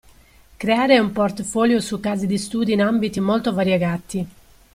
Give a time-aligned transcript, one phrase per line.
[0.57, 4.27] Creare un portfolio su casi di studi in ambiti molto variegati.